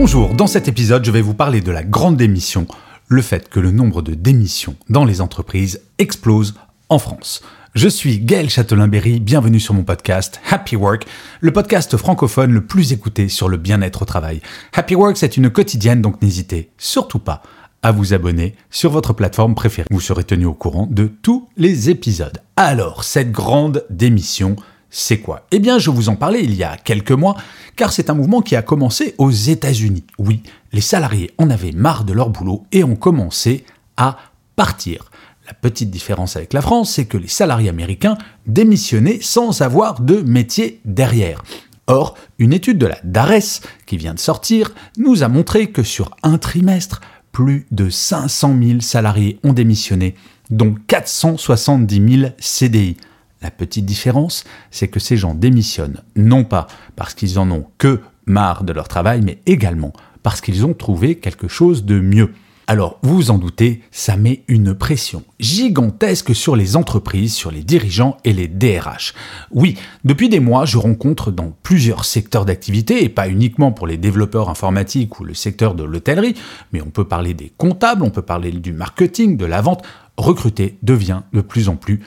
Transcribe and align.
Bonjour, 0.00 0.32
dans 0.32 0.46
cet 0.46 0.68
épisode, 0.68 1.04
je 1.04 1.10
vais 1.10 1.20
vous 1.20 1.34
parler 1.34 1.60
de 1.60 1.72
la 1.72 1.82
grande 1.82 2.16
démission, 2.16 2.68
le 3.08 3.20
fait 3.20 3.48
que 3.48 3.58
le 3.58 3.72
nombre 3.72 4.00
de 4.00 4.14
démissions 4.14 4.76
dans 4.88 5.04
les 5.04 5.20
entreprises 5.20 5.80
explose 5.98 6.54
en 6.88 7.00
France. 7.00 7.42
Je 7.74 7.88
suis 7.88 8.20
Gaël 8.20 8.48
Châtelain-Berry, 8.48 9.18
bienvenue 9.18 9.58
sur 9.58 9.74
mon 9.74 9.82
podcast 9.82 10.40
Happy 10.48 10.76
Work, 10.76 11.04
le 11.40 11.52
podcast 11.52 11.96
francophone 11.96 12.52
le 12.52 12.64
plus 12.64 12.92
écouté 12.92 13.28
sur 13.28 13.48
le 13.48 13.56
bien-être 13.56 14.02
au 14.02 14.04
travail. 14.04 14.40
Happy 14.72 14.94
Work, 14.94 15.16
c'est 15.16 15.36
une 15.36 15.50
quotidienne, 15.50 16.00
donc 16.00 16.22
n'hésitez 16.22 16.70
surtout 16.78 17.18
pas 17.18 17.42
à 17.82 17.90
vous 17.90 18.14
abonner 18.14 18.54
sur 18.70 18.92
votre 18.92 19.12
plateforme 19.14 19.56
préférée. 19.56 19.88
Vous 19.90 20.00
serez 20.00 20.22
tenu 20.22 20.46
au 20.46 20.54
courant 20.54 20.86
de 20.88 21.06
tous 21.08 21.48
les 21.56 21.90
épisodes. 21.90 22.38
Alors, 22.54 23.02
cette 23.02 23.32
grande 23.32 23.84
démission, 23.90 24.54
c'est 24.90 25.18
quoi? 25.18 25.46
Eh 25.50 25.58
bien, 25.58 25.78
je 25.78 25.90
vous 25.90 26.08
en 26.08 26.16
parlais 26.16 26.42
il 26.42 26.54
y 26.54 26.64
a 26.64 26.76
quelques 26.76 27.12
mois, 27.12 27.36
car 27.76 27.92
c'est 27.92 28.10
un 28.10 28.14
mouvement 28.14 28.40
qui 28.40 28.56
a 28.56 28.62
commencé 28.62 29.14
aux 29.18 29.30
États-Unis. 29.30 30.04
Oui, 30.18 30.42
les 30.72 30.80
salariés 30.80 31.30
en 31.38 31.50
avaient 31.50 31.72
marre 31.72 32.04
de 32.04 32.12
leur 32.12 32.30
boulot 32.30 32.64
et 32.72 32.84
ont 32.84 32.96
commencé 32.96 33.64
à 33.96 34.16
partir. 34.56 35.10
La 35.46 35.54
petite 35.54 35.90
différence 35.90 36.36
avec 36.36 36.52
la 36.52 36.62
France, 36.62 36.92
c'est 36.92 37.06
que 37.06 37.16
les 37.16 37.28
salariés 37.28 37.70
américains 37.70 38.18
démissionnaient 38.46 39.20
sans 39.20 39.62
avoir 39.62 40.00
de 40.00 40.20
métier 40.20 40.80
derrière. 40.84 41.42
Or, 41.86 42.16
une 42.38 42.52
étude 42.52 42.76
de 42.76 42.86
la 42.86 42.98
DARES 43.02 43.62
qui 43.86 43.96
vient 43.96 44.12
de 44.12 44.18
sortir 44.18 44.72
nous 44.98 45.22
a 45.22 45.28
montré 45.28 45.70
que 45.70 45.82
sur 45.82 46.10
un 46.22 46.36
trimestre, 46.36 47.00
plus 47.32 47.66
de 47.70 47.88
500 47.88 48.56
000 48.62 48.80
salariés 48.80 49.38
ont 49.42 49.54
démissionné, 49.54 50.14
dont 50.50 50.74
470 50.86 52.20
000 52.20 52.32
CDI. 52.38 52.96
La 53.40 53.50
petite 53.50 53.84
différence, 53.84 54.44
c'est 54.70 54.88
que 54.88 55.00
ces 55.00 55.16
gens 55.16 55.34
démissionnent 55.34 56.02
non 56.16 56.44
pas 56.44 56.66
parce 56.96 57.14
qu'ils 57.14 57.38
en 57.38 57.50
ont 57.50 57.66
que 57.78 58.00
marre 58.26 58.64
de 58.64 58.72
leur 58.72 58.88
travail, 58.88 59.20
mais 59.22 59.38
également 59.46 59.92
parce 60.22 60.40
qu'ils 60.40 60.66
ont 60.66 60.74
trouvé 60.74 61.14
quelque 61.16 61.48
chose 61.48 61.84
de 61.84 62.00
mieux. 62.00 62.32
Alors, 62.70 62.98
vous 63.00 63.14
vous 63.14 63.30
en 63.30 63.38
doutez, 63.38 63.80
ça 63.90 64.18
met 64.18 64.42
une 64.46 64.74
pression 64.74 65.22
gigantesque 65.40 66.34
sur 66.34 66.54
les 66.54 66.76
entreprises, 66.76 67.32
sur 67.32 67.50
les 67.50 67.62
dirigeants 67.62 68.18
et 68.24 68.34
les 68.34 68.46
DRH. 68.46 69.14
Oui, 69.50 69.78
depuis 70.04 70.28
des 70.28 70.38
mois, 70.38 70.66
je 70.66 70.76
rencontre 70.76 71.30
dans 71.30 71.56
plusieurs 71.62 72.04
secteurs 72.04 72.44
d'activité, 72.44 73.02
et 73.02 73.08
pas 73.08 73.30
uniquement 73.30 73.72
pour 73.72 73.86
les 73.86 73.96
développeurs 73.96 74.50
informatiques 74.50 75.18
ou 75.18 75.24
le 75.24 75.32
secteur 75.32 75.74
de 75.74 75.82
l'hôtellerie, 75.82 76.34
mais 76.74 76.82
on 76.82 76.90
peut 76.90 77.08
parler 77.08 77.32
des 77.32 77.50
comptables, 77.56 78.02
on 78.02 78.10
peut 78.10 78.20
parler 78.20 78.50
du 78.50 78.74
marketing, 78.74 79.38
de 79.38 79.46
la 79.46 79.62
vente. 79.62 79.82
Recruter 80.18 80.76
devient 80.82 81.22
de 81.32 81.40
plus 81.40 81.70
en 81.70 81.76
plus 81.76 82.00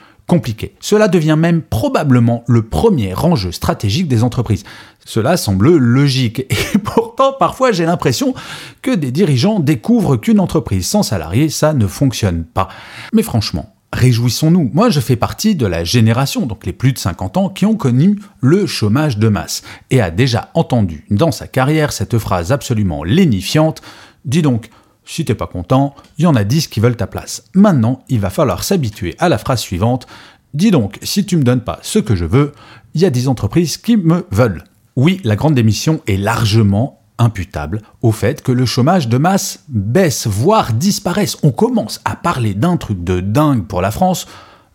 Cela 0.79 1.07
devient 1.07 1.35
même 1.37 1.61
probablement 1.61 2.43
le 2.47 2.63
premier 2.63 3.13
enjeu 3.15 3.51
stratégique 3.51 4.07
des 4.07 4.23
entreprises. 4.23 4.63
Cela 5.05 5.35
semble 5.35 5.75
logique 5.75 6.39
et 6.49 6.77
pourtant 6.77 7.33
parfois 7.33 7.71
j'ai 7.71 7.85
l'impression 7.85 8.33
que 8.81 8.91
des 8.91 9.11
dirigeants 9.11 9.59
découvrent 9.59 10.17
qu'une 10.17 10.39
entreprise 10.39 10.87
sans 10.87 11.03
salariés 11.03 11.49
ça 11.49 11.73
ne 11.73 11.87
fonctionne 11.87 12.43
pas. 12.43 12.69
Mais 13.13 13.23
franchement, 13.23 13.73
réjouissons-nous. 13.93 14.71
Moi, 14.73 14.89
je 14.89 14.99
fais 14.99 15.15
partie 15.15 15.55
de 15.55 15.65
la 15.65 15.83
génération, 15.83 16.45
donc 16.45 16.65
les 16.65 16.73
plus 16.73 16.93
de 16.93 16.97
50 16.97 17.37
ans, 17.37 17.49
qui 17.49 17.65
ont 17.65 17.75
connu 17.75 18.19
le 18.39 18.65
chômage 18.65 19.17
de 19.17 19.27
masse 19.27 19.63
et 19.89 20.01
a 20.01 20.11
déjà 20.11 20.49
entendu 20.53 21.05
dans 21.09 21.31
sa 21.31 21.47
carrière 21.47 21.91
cette 21.91 22.17
phrase 22.17 22.51
absolument 22.51 23.03
lénifiante. 23.03 23.81
Dis 24.23 24.41
donc, 24.41 24.69
si 25.11 25.25
t'es 25.25 25.35
pas 25.35 25.47
content, 25.47 25.93
il 26.17 26.23
y 26.23 26.27
en 26.27 26.35
a 26.35 26.45
10 26.45 26.69
qui 26.69 26.79
veulent 26.79 26.95
ta 26.95 27.05
place. 27.05 27.43
Maintenant, 27.53 28.01
il 28.07 28.21
va 28.21 28.29
falloir 28.29 28.63
s'habituer 28.63 29.13
à 29.19 29.27
la 29.27 29.37
phrase 29.37 29.59
suivante. 29.59 30.07
Dis 30.53 30.71
donc, 30.71 30.99
si 31.01 31.25
tu 31.25 31.35
me 31.35 31.43
donnes 31.43 31.65
pas 31.65 31.79
ce 31.81 31.99
que 31.99 32.15
je 32.15 32.23
veux, 32.23 32.53
il 32.93 33.01
y 33.01 33.05
a 33.05 33.09
des 33.09 33.27
entreprises 33.27 33.75
qui 33.75 33.97
me 33.97 34.25
veulent. 34.31 34.63
Oui, 34.95 35.19
la 35.25 35.35
grande 35.35 35.53
démission 35.53 36.01
est 36.07 36.15
largement 36.15 37.01
imputable 37.17 37.81
au 38.01 38.13
fait 38.13 38.41
que 38.41 38.53
le 38.53 38.65
chômage 38.65 39.09
de 39.09 39.17
masse 39.17 39.65
baisse, 39.67 40.27
voire 40.27 40.71
disparaisse. 40.71 41.37
On 41.43 41.51
commence 41.51 41.99
à 42.05 42.15
parler 42.15 42.53
d'un 42.53 42.77
truc 42.77 43.03
de 43.03 43.19
dingue 43.19 43.65
pour 43.65 43.81
la 43.81 43.91
France, 43.91 44.27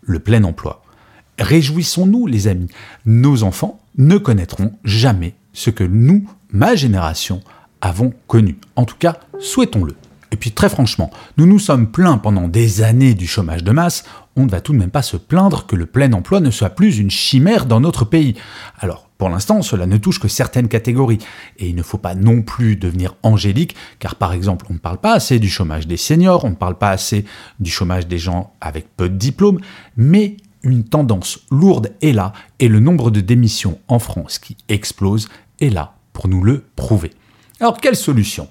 le 0.02 0.18
plein 0.18 0.44
emploi. 0.44 0.82
Réjouissons-nous, 1.38 2.26
les 2.26 2.46
amis. 2.46 2.68
Nos 3.06 3.42
enfants 3.42 3.80
ne 3.96 4.18
connaîtront 4.18 4.72
jamais 4.84 5.34
ce 5.54 5.70
que 5.70 5.84
nous, 5.84 6.28
ma 6.50 6.74
génération, 6.74 7.40
avons 7.80 8.12
connu. 8.26 8.58
En 8.76 8.84
tout 8.84 8.96
cas, 8.98 9.16
souhaitons-le. 9.38 9.96
Et 10.36 10.38
puis 10.38 10.52
très 10.52 10.68
franchement, 10.68 11.10
nous 11.38 11.46
nous 11.46 11.58
sommes 11.58 11.90
plaints 11.90 12.18
pendant 12.18 12.46
des 12.46 12.82
années 12.82 13.14
du 13.14 13.26
chômage 13.26 13.64
de 13.64 13.72
masse, 13.72 14.04
on 14.36 14.44
ne 14.44 14.50
va 14.50 14.60
tout 14.60 14.74
de 14.74 14.76
même 14.76 14.90
pas 14.90 15.00
se 15.00 15.16
plaindre 15.16 15.64
que 15.64 15.76
le 15.76 15.86
plein 15.86 16.12
emploi 16.12 16.40
ne 16.40 16.50
soit 16.50 16.68
plus 16.68 16.98
une 16.98 17.10
chimère 17.10 17.64
dans 17.64 17.80
notre 17.80 18.04
pays. 18.04 18.34
Alors, 18.78 19.08
pour 19.16 19.30
l'instant, 19.30 19.62
cela 19.62 19.86
ne 19.86 19.96
touche 19.96 20.20
que 20.20 20.28
certaines 20.28 20.68
catégories, 20.68 21.20
et 21.56 21.70
il 21.70 21.74
ne 21.74 21.82
faut 21.82 21.96
pas 21.96 22.14
non 22.14 22.42
plus 22.42 22.76
devenir 22.76 23.14
angélique, 23.22 23.76
car 23.98 24.16
par 24.16 24.34
exemple, 24.34 24.66
on 24.68 24.74
ne 24.74 24.78
parle 24.78 24.98
pas 24.98 25.14
assez 25.14 25.38
du 25.38 25.48
chômage 25.48 25.86
des 25.86 25.96
seniors, 25.96 26.44
on 26.44 26.50
ne 26.50 26.54
parle 26.54 26.76
pas 26.76 26.90
assez 26.90 27.24
du 27.58 27.70
chômage 27.70 28.06
des 28.06 28.18
gens 28.18 28.52
avec 28.60 28.94
peu 28.94 29.08
de 29.08 29.16
diplômes, 29.16 29.60
mais 29.96 30.36
une 30.62 30.84
tendance 30.84 31.38
lourde 31.50 31.94
est 32.02 32.12
là, 32.12 32.34
et 32.58 32.68
le 32.68 32.80
nombre 32.80 33.10
de 33.10 33.22
démissions 33.22 33.78
en 33.88 33.98
France 33.98 34.38
qui 34.38 34.58
explose 34.68 35.30
est 35.62 35.70
là 35.70 35.94
pour 36.12 36.28
nous 36.28 36.44
le 36.44 36.62
prouver. 36.76 37.12
Alors, 37.58 37.78
quelle 37.78 37.96
solution? 37.96 38.48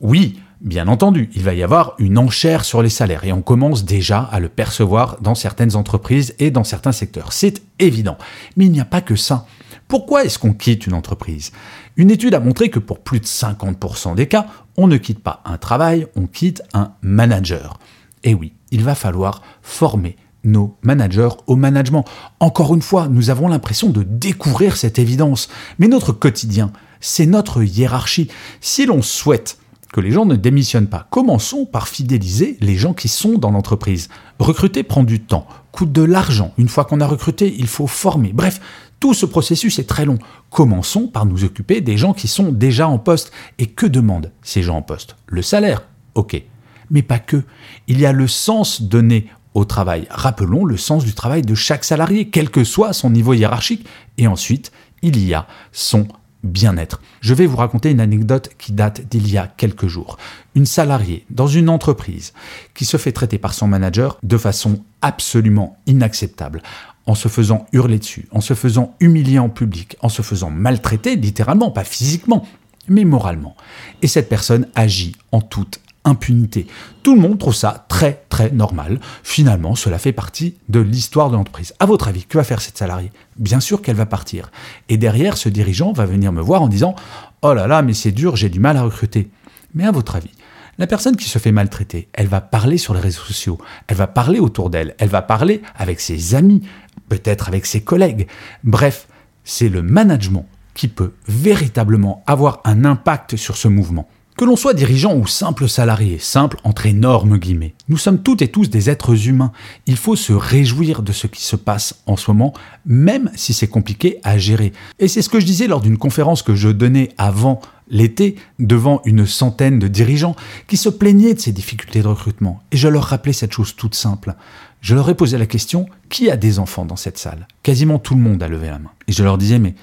Oui, 0.00 0.38
Bien 0.60 0.88
entendu, 0.88 1.28
il 1.34 1.42
va 1.42 1.54
y 1.54 1.62
avoir 1.62 1.94
une 1.98 2.16
enchère 2.16 2.64
sur 2.64 2.80
les 2.80 2.88
salaires 2.88 3.24
et 3.24 3.32
on 3.32 3.42
commence 3.42 3.84
déjà 3.84 4.20
à 4.20 4.40
le 4.40 4.48
percevoir 4.48 5.20
dans 5.20 5.34
certaines 5.34 5.76
entreprises 5.76 6.34
et 6.38 6.50
dans 6.50 6.64
certains 6.64 6.92
secteurs. 6.92 7.32
C'est 7.32 7.62
évident. 7.78 8.16
Mais 8.56 8.66
il 8.66 8.72
n'y 8.72 8.80
a 8.80 8.84
pas 8.84 9.00
que 9.00 9.16
ça. 9.16 9.46
Pourquoi 9.88 10.24
est-ce 10.24 10.38
qu'on 10.38 10.54
quitte 10.54 10.86
une 10.86 10.94
entreprise? 10.94 11.52
Une 11.96 12.10
étude 12.10 12.34
a 12.34 12.40
montré 12.40 12.70
que 12.70 12.78
pour 12.78 13.00
plus 13.00 13.20
de 13.20 13.26
50% 13.26 14.14
des 14.14 14.26
cas, 14.26 14.46
on 14.76 14.86
ne 14.86 14.96
quitte 14.96 15.22
pas 15.22 15.42
un 15.44 15.58
travail, 15.58 16.06
on 16.16 16.26
quitte 16.26 16.62
un 16.72 16.92
manager. 17.02 17.78
Et 18.22 18.34
oui, 18.34 18.54
il 18.70 18.82
va 18.82 18.94
falloir 18.94 19.42
former 19.60 20.16
nos 20.44 20.76
managers 20.82 21.30
au 21.46 21.56
management. 21.56 22.04
Encore 22.40 22.74
une 22.74 22.82
fois, 22.82 23.08
nous 23.08 23.30
avons 23.30 23.48
l'impression 23.48 23.90
de 23.90 24.02
découvrir 24.02 24.76
cette 24.76 24.98
évidence. 24.98 25.48
Mais 25.78 25.88
notre 25.88 26.12
quotidien, 26.12 26.72
c'est 27.00 27.26
notre 27.26 27.62
hiérarchie. 27.62 28.28
Si 28.60 28.86
l'on 28.86 29.02
souhaite 29.02 29.58
que 29.94 30.00
les 30.00 30.10
gens 30.10 30.26
ne 30.26 30.34
démissionnent 30.34 30.88
pas. 30.88 31.06
Commençons 31.10 31.66
par 31.66 31.86
fidéliser 31.86 32.56
les 32.60 32.74
gens 32.74 32.94
qui 32.94 33.06
sont 33.06 33.38
dans 33.38 33.52
l'entreprise. 33.52 34.08
Recruter 34.40 34.82
prend 34.82 35.04
du 35.04 35.20
temps, 35.20 35.46
coûte 35.70 35.92
de 35.92 36.02
l'argent. 36.02 36.52
Une 36.58 36.68
fois 36.68 36.84
qu'on 36.84 37.00
a 37.00 37.06
recruté, 37.06 37.54
il 37.56 37.68
faut 37.68 37.86
former. 37.86 38.32
Bref, 38.32 38.60
tout 38.98 39.14
ce 39.14 39.24
processus 39.24 39.78
est 39.78 39.88
très 39.88 40.04
long. 40.04 40.18
Commençons 40.50 41.06
par 41.06 41.26
nous 41.26 41.44
occuper 41.44 41.80
des 41.80 41.96
gens 41.96 42.12
qui 42.12 42.26
sont 42.26 42.50
déjà 42.50 42.88
en 42.88 42.98
poste. 42.98 43.30
Et 43.58 43.66
que 43.66 43.86
demandent 43.86 44.32
ces 44.42 44.64
gens 44.64 44.78
en 44.78 44.82
poste? 44.82 45.14
Le 45.28 45.42
salaire 45.42 45.84
Ok. 46.16 46.42
Mais 46.90 47.02
pas 47.02 47.20
que. 47.20 47.44
Il 47.86 48.00
y 48.00 48.04
a 48.04 48.10
le 48.10 48.26
sens 48.26 48.82
donné 48.82 49.28
au 49.54 49.64
travail. 49.64 50.08
Rappelons 50.10 50.64
le 50.64 50.76
sens 50.76 51.04
du 51.04 51.14
travail 51.14 51.42
de 51.42 51.54
chaque 51.54 51.84
salarié, 51.84 52.30
quel 52.30 52.50
que 52.50 52.64
soit 52.64 52.94
son 52.94 53.10
niveau 53.10 53.32
hiérarchique. 53.32 53.86
Et 54.18 54.26
ensuite, 54.26 54.72
il 55.02 55.24
y 55.24 55.34
a 55.34 55.46
son 55.70 56.08
bien-être. 56.44 57.00
Je 57.20 57.34
vais 57.34 57.46
vous 57.46 57.56
raconter 57.56 57.90
une 57.90 58.00
anecdote 58.00 58.50
qui 58.58 58.72
date 58.72 59.08
d'il 59.08 59.28
y 59.30 59.38
a 59.38 59.46
quelques 59.46 59.86
jours. 59.86 60.18
Une 60.54 60.66
salariée 60.66 61.24
dans 61.30 61.48
une 61.48 61.68
entreprise 61.68 62.32
qui 62.74 62.84
se 62.84 62.96
fait 62.96 63.12
traiter 63.12 63.38
par 63.38 63.54
son 63.54 63.66
manager 63.66 64.18
de 64.22 64.38
façon 64.38 64.84
absolument 65.02 65.78
inacceptable, 65.86 66.62
en 67.06 67.14
se 67.14 67.28
faisant 67.28 67.66
hurler 67.72 67.98
dessus, 67.98 68.28
en 68.30 68.40
se 68.40 68.54
faisant 68.54 68.94
humilier 69.00 69.38
en 69.38 69.48
public, 69.48 69.96
en 70.00 70.08
se 70.08 70.22
faisant 70.22 70.50
maltraiter 70.50 71.16
littéralement, 71.16 71.70
pas 71.70 71.84
physiquement, 71.84 72.46
mais 72.88 73.04
moralement. 73.04 73.56
Et 74.02 74.06
cette 74.06 74.28
personne 74.28 74.68
agit 74.74 75.16
en 75.32 75.40
toute 75.40 75.80
impunité. 76.04 76.66
Tout 77.02 77.14
le 77.14 77.20
monde 77.20 77.38
trouve 77.38 77.54
ça 77.54 77.86
très 77.88 78.24
très 78.28 78.50
normal. 78.50 79.00
Finalement, 79.22 79.74
cela 79.74 79.98
fait 79.98 80.12
partie 80.12 80.56
de 80.68 80.80
l'histoire 80.80 81.30
de 81.30 81.36
l'entreprise. 81.36 81.74
À 81.78 81.86
votre 81.86 82.08
avis, 82.08 82.24
que 82.24 82.38
va 82.38 82.44
faire 82.44 82.60
cette 82.60 82.78
salariée? 82.78 83.12
Bien 83.36 83.60
sûr 83.60 83.82
qu'elle 83.82 83.96
va 83.96 84.06
partir. 84.06 84.50
Et 84.88 84.96
derrière, 84.96 85.36
ce 85.36 85.48
dirigeant 85.48 85.92
va 85.92 86.06
venir 86.06 86.32
me 86.32 86.42
voir 86.42 86.62
en 86.62 86.68
disant 86.68 86.94
Oh 87.42 87.54
là 87.54 87.66
là, 87.66 87.82
mais 87.82 87.94
c'est 87.94 88.12
dur, 88.12 88.36
j'ai 88.36 88.48
du 88.48 88.60
mal 88.60 88.76
à 88.76 88.82
recruter. 88.82 89.30
Mais 89.74 89.84
à 89.84 89.90
votre 89.90 90.16
avis, 90.16 90.30
la 90.78 90.86
personne 90.86 91.16
qui 91.16 91.28
se 91.28 91.38
fait 91.38 91.52
maltraiter, 91.52 92.08
elle 92.12 92.26
va 92.26 92.40
parler 92.40 92.78
sur 92.78 92.94
les 92.94 93.00
réseaux 93.00 93.22
sociaux, 93.22 93.58
elle 93.86 93.96
va 93.96 94.06
parler 94.06 94.40
autour 94.40 94.70
d'elle, 94.70 94.94
elle 94.98 95.08
va 95.08 95.22
parler 95.22 95.62
avec 95.76 96.00
ses 96.00 96.34
amis, 96.34 96.62
peut-être 97.08 97.48
avec 97.48 97.64
ses 97.66 97.82
collègues. 97.82 98.26
Bref, 98.64 99.06
c'est 99.44 99.68
le 99.68 99.82
management 99.82 100.46
qui 100.74 100.88
peut 100.88 101.12
véritablement 101.28 102.24
avoir 102.26 102.60
un 102.64 102.84
impact 102.84 103.36
sur 103.36 103.56
ce 103.56 103.68
mouvement. 103.68 104.08
Que 104.36 104.44
l'on 104.44 104.56
soit 104.56 104.74
dirigeant 104.74 105.14
ou 105.14 105.28
simple 105.28 105.68
salarié, 105.68 106.18
simple 106.18 106.56
entre 106.64 106.86
énormes 106.86 107.38
guillemets, 107.38 107.74
nous 107.88 107.96
sommes 107.96 108.20
toutes 108.20 108.42
et 108.42 108.48
tous 108.48 108.68
des 108.68 108.90
êtres 108.90 109.28
humains. 109.28 109.52
Il 109.86 109.96
faut 109.96 110.16
se 110.16 110.32
réjouir 110.32 111.04
de 111.04 111.12
ce 111.12 111.28
qui 111.28 111.44
se 111.44 111.54
passe 111.54 112.02
en 112.06 112.16
ce 112.16 112.32
moment, 112.32 112.52
même 112.84 113.30
si 113.36 113.54
c'est 113.54 113.68
compliqué 113.68 114.18
à 114.24 114.36
gérer. 114.36 114.72
Et 114.98 115.06
c'est 115.06 115.22
ce 115.22 115.28
que 115.28 115.38
je 115.38 115.46
disais 115.46 115.68
lors 115.68 115.80
d'une 115.80 115.98
conférence 115.98 116.42
que 116.42 116.56
je 116.56 116.68
donnais 116.68 117.10
avant 117.16 117.60
l'été 117.88 118.34
devant 118.58 119.02
une 119.04 119.24
centaine 119.24 119.78
de 119.78 119.86
dirigeants 119.86 120.34
qui 120.66 120.78
se 120.78 120.88
plaignaient 120.88 121.34
de 121.34 121.40
ces 121.40 121.52
difficultés 121.52 122.02
de 122.02 122.08
recrutement. 122.08 122.60
Et 122.72 122.76
je 122.76 122.88
leur 122.88 123.04
rappelais 123.04 123.32
cette 123.32 123.52
chose 123.52 123.76
toute 123.76 123.94
simple. 123.94 124.34
Je 124.80 124.96
leur 124.96 125.08
ai 125.08 125.14
posé 125.14 125.38
la 125.38 125.46
question, 125.46 125.86
qui 126.08 126.28
a 126.28 126.36
des 126.36 126.58
enfants 126.58 126.84
dans 126.84 126.96
cette 126.96 127.18
salle? 127.18 127.46
Quasiment 127.62 128.00
tout 128.00 128.16
le 128.16 128.20
monde 128.20 128.42
a 128.42 128.48
levé 128.48 128.66
la 128.66 128.80
main. 128.80 128.90
Et 129.06 129.12
je 129.12 129.22
leur 129.22 129.38
disais, 129.38 129.60
mais 129.60 129.76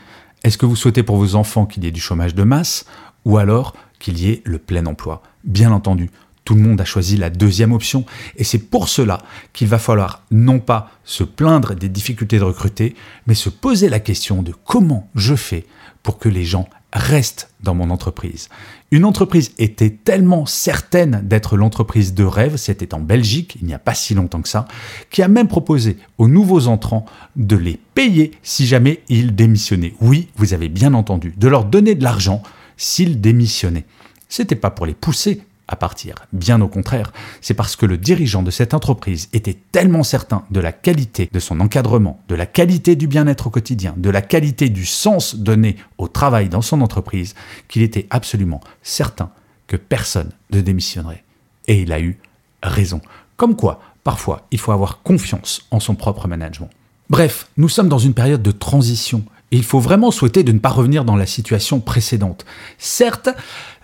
est-ce 0.44 0.58
que 0.58 0.66
vous 0.66 0.76
souhaitez 0.76 1.04
pour 1.04 1.16
vos 1.16 1.36
enfants 1.36 1.66
qu'il 1.66 1.86
y 1.86 1.88
ait 1.88 1.92
du 1.92 2.02
chômage 2.02 2.36
de 2.36 2.44
masse? 2.44 2.86
Ou 3.24 3.38
alors 3.38 3.76
qu'il 4.02 4.20
y 4.20 4.30
ait 4.30 4.42
le 4.44 4.58
plein 4.58 4.86
emploi 4.86 5.24
Bien 5.46 5.72
entendu, 5.72 6.10
tout 6.44 6.56
le 6.56 6.62
monde 6.62 6.82
a 6.82 6.86
choisi 6.86 7.18
la 7.18 7.30
deuxième 7.30 7.72
option 7.72 8.06
et 8.36 8.44
c'est 8.44 8.58
pour 8.60 8.90
cela 8.90 9.20
qu'il 9.54 9.68
va 9.68 9.80
falloir 9.80 10.24
non 10.32 10.60
pas 10.60 10.92
se 11.04 11.24
plaindre 11.24 11.76
des 11.76 11.90
difficultés 11.90 12.40
de 12.40 12.44
recruter, 12.44 12.96
mais 13.28 13.36
se 13.36 13.50
poser 13.50 13.90
la 13.90 14.00
question 14.00 14.42
de 14.42 14.54
comment 14.66 15.08
je 15.16 15.36
fais 15.36 15.66
pour 16.04 16.18
que 16.18 16.30
les 16.30 16.44
gens 16.44 16.68
reste 16.94 17.50
dans 17.64 17.76
mon 17.76 17.90
entreprise. 17.90 18.50
Une 18.90 19.06
entreprise 19.06 19.54
était 19.58 19.92
tellement 19.92 20.46
certaine 20.46 21.22
d'être 21.24 21.56
l'entreprise 21.56 22.14
de 22.14 22.26
rêve, 22.26 22.58
c'était 22.58 22.94
en 22.94 23.00
Belgique, 23.00 23.58
il 23.62 23.68
n'y 23.68 23.74
a 23.74 23.80
pas 23.80 23.94
si 23.94 24.14
longtemps 24.14 24.42
que 24.42 24.50
ça, 24.50 24.68
qui 25.10 25.22
a 25.22 25.30
même 25.30 25.48
proposé 25.48 25.98
aux 26.18 26.28
nouveaux 26.28 26.68
entrants 26.68 27.06
de 27.38 27.56
les 27.56 27.80
payer 27.94 28.32
si 28.44 28.66
jamais 28.66 29.04
ils 29.08 29.36
démissionnaient. 29.36 29.94
Oui, 30.02 30.28
vous 30.36 30.54
avez 30.54 30.68
bien 30.68 30.94
entendu, 30.94 31.34
de 31.38 31.48
leur 31.48 31.64
donner 31.64 31.96
de 31.96 32.04
l'argent 32.04 32.44
s'ils 32.82 33.22
démissionnaient. 33.22 33.86
C'était 34.28 34.56
pas 34.56 34.72
pour 34.72 34.86
les 34.86 34.96
pousser, 34.96 35.44
à 35.68 35.76
partir. 35.78 36.16
Bien 36.34 36.60
au 36.60 36.68
contraire, 36.68 37.14
c'est 37.40 37.54
parce 37.54 37.78
que 37.78 37.86
le 37.86 37.98
dirigeant 37.98 38.44
de 38.44 38.52
cette 38.52 38.74
entreprise 38.74 39.30
était 39.32 39.58
tellement 39.72 40.04
certain 40.04 40.44
de 40.52 40.60
la 40.60 40.74
qualité 40.74 41.30
de 41.32 41.40
son 41.40 41.62
encadrement, 41.62 42.22
de 42.28 42.36
la 42.36 42.46
qualité 42.46 42.98
du 42.98 43.08
bien-être 43.08 43.48
au 43.48 43.50
quotidien, 43.50 43.94
de 43.96 44.10
la 44.10 44.22
qualité 44.22 44.68
du 44.68 44.86
sens 44.86 45.36
donné 45.36 45.78
au 45.98 46.10
travail 46.10 46.50
dans 46.50 46.62
son 46.62 46.82
entreprise, 46.82 47.36
qu'il 47.70 47.84
était 47.84 48.08
absolument 48.10 48.60
certain 48.82 49.32
que 49.68 49.78
personne 49.78 50.32
ne 50.52 50.60
démissionnerait. 50.60 51.24
Et 51.68 51.82
il 51.82 51.94
a 51.94 52.02
eu 52.02 52.18
raison. 52.64 53.00
Comme 53.38 53.56
quoi, 53.56 53.80
parfois, 54.04 54.46
il 54.52 54.60
faut 54.60 54.74
avoir 54.74 55.04
confiance 55.04 55.68
en 55.72 55.80
son 55.80 55.96
propre 55.96 56.28
management. 56.28 56.70
Bref, 57.10 57.48
nous 57.56 57.70
sommes 57.70 57.90
dans 57.90 57.98
une 57.98 58.14
période 58.14 58.42
de 58.42 58.52
transition 58.52 59.24
il 59.52 59.64
faut 59.64 59.80
vraiment 59.80 60.12
souhaiter 60.12 60.44
de 60.44 60.52
ne 60.52 60.60
pas 60.60 60.70
revenir 60.70 61.06
dans 61.06 61.16
la 61.16 61.26
situation 61.26 61.80
précédente. 61.80 62.46
Certes, 62.78 63.30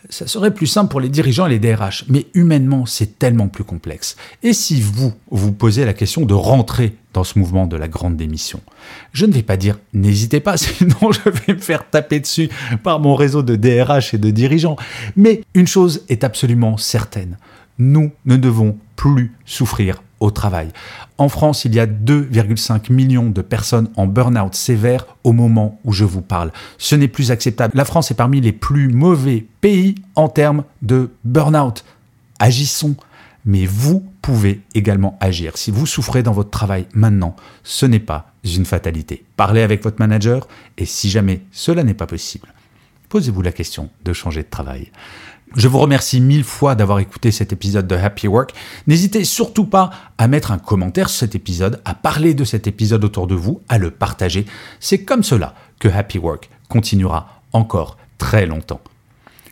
ça 0.10 0.28
serait 0.28 0.54
plus 0.54 0.68
simple 0.68 0.90
pour 0.90 1.02
les 1.02 1.10
dirigeants 1.10 1.48
et 1.48 1.50
les 1.50 1.60
DRH. 1.60 2.06
Mais 2.08 2.28
humainement, 2.34 2.86
c'est 2.86 3.20
tellement 3.20 3.50
plus 3.50 3.64
complexe. 3.64 4.16
Et 4.44 4.54
si 4.54 4.80
vous, 4.80 5.14
vous 5.32 5.52
posez 5.52 5.86
la 5.86 5.94
question 5.94 6.26
de 6.26 6.34
rentrer 6.34 6.96
dans 7.14 7.24
ce 7.24 7.38
mouvement 7.38 7.68
de 7.68 7.76
la 7.76 7.88
grande 7.88 8.16
démission, 8.16 8.62
je 9.12 9.26
ne 9.26 9.34
vais 9.34 9.44
pas 9.44 9.58
dire 9.58 9.80
n'hésitez 9.94 10.40
pas, 10.40 10.58
sinon 10.58 11.12
je 11.12 11.30
vais 11.30 11.54
me 11.54 11.60
faire 11.60 11.90
taper 11.90 12.20
dessus 12.20 12.50
par 12.84 13.00
mon 13.00 13.16
réseau 13.16 13.44
de 13.44 13.56
DRH 13.56 14.14
et 14.14 14.18
de 14.18 14.32
dirigeants. 14.32 14.78
Mais 15.16 15.44
une 15.54 15.68
chose 15.68 16.04
est 16.10 16.24
absolument 16.24 16.78
certaine. 16.78 17.38
Nous 17.80 18.12
ne 18.26 18.38
devons 18.38 18.78
plus 18.96 19.34
souffrir 19.46 20.02
au 20.20 20.32
travail. 20.32 20.70
En 21.18 21.30
France, 21.30 21.66
il 21.66 21.76
y 21.76 21.80
a 21.80 21.88
2,5 21.88 22.92
millions 22.92 23.30
de 23.30 23.42
personnes 23.42 23.90
en 23.96 24.08
burn-out 24.08 24.56
sévère 24.56 25.06
au 25.24 25.32
moment 25.32 25.80
où 25.84 25.94
je 25.94 26.06
vous 26.06 26.22
parle. 26.22 26.52
Ce 26.78 26.96
n'est 26.96 27.08
plus 27.08 27.32
acceptable. 27.32 27.76
La 27.76 27.86
France 27.86 28.12
est 28.12 28.16
parmi 28.16 28.42
les 28.42 28.52
plus 28.52 28.90
mauvais 28.90 29.46
pays 29.62 29.96
en 30.16 30.30
termes 30.30 30.64
de 30.82 31.12
burn-out. 31.24 31.84
Agissons. 32.40 32.96
Mais 33.46 33.66
vous 33.66 34.06
pouvez 34.22 34.62
également 34.76 35.18
agir. 35.22 35.58
Si 35.58 35.72
vous 35.72 35.86
souffrez 35.86 36.22
dans 36.22 36.34
votre 36.34 36.50
travail 36.50 36.86
maintenant, 36.94 37.36
ce 37.64 37.86
n'est 37.86 38.00
pas 38.00 38.32
une 38.44 38.66
fatalité. 38.66 39.24
Parlez 39.38 39.62
avec 39.62 39.84
votre 39.84 40.00
manager 40.00 40.48
et 40.78 40.86
si 40.86 41.10
jamais 41.10 41.42
cela 41.52 41.84
n'est 41.84 41.94
pas 41.94 42.08
possible, 42.08 42.48
posez-vous 43.10 43.42
la 43.42 43.52
question 43.52 43.90
de 44.04 44.14
changer 44.14 44.44
de 44.44 44.50
travail. 44.50 44.92
Je 45.56 45.68
vous 45.68 45.80
remercie 45.80 46.20
mille 46.20 46.44
fois 46.44 46.76
d'avoir 46.76 47.00
écouté 47.00 47.32
cet 47.32 47.54
épisode 47.54 47.88
de 47.88 47.96
Happy 47.96 48.28
Work. 48.28 48.54
N'hésitez 48.86 49.24
surtout 49.24 49.66
pas 49.66 49.92
à 50.18 50.28
mettre 50.28 50.52
un 50.52 50.58
commentaire 50.58 51.10
sur 51.10 51.20
cet 51.20 51.36
épisode, 51.36 51.82
à 51.86 51.96
parler 51.96 52.34
de 52.34 52.44
cet 52.44 52.68
épisode 52.68 53.06
autour 53.06 53.28
de 53.28 53.36
vous, 53.36 53.62
à 53.70 53.78
le 53.78 53.92
partager. 53.92 54.46
C'est 54.80 55.04
comme 55.04 55.24
cela 55.24 55.56
que 55.80 55.88
Happy 55.88 56.18
Work 56.18 56.50
continuera 56.68 57.42
encore 57.54 57.98
très 58.18 58.46
longtemps. 58.46 58.82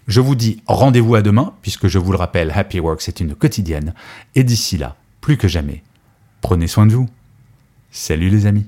Je 0.08 0.20
vous 0.20 0.36
dis 0.36 0.62
rendez-vous 0.68 1.16
à 1.16 1.22
demain, 1.22 1.54
puisque 1.62 1.88
je 1.88 1.98
vous 1.98 2.12
le 2.12 2.18
rappelle, 2.18 2.52
Happy 2.54 2.80
Work 2.80 3.02
c'est 3.02 3.22
une 3.22 3.34
quotidienne. 3.34 3.94
Et 4.36 4.44
d'ici 4.44 4.78
là, 4.78 4.98
plus 5.22 5.38
que 5.38 5.48
jamais, 5.48 5.82
prenez 6.42 6.68
soin 6.68 6.86
de 6.86 6.94
vous. 6.94 7.10
Salut 7.90 8.30
les 8.30 8.46
amis. 8.46 8.68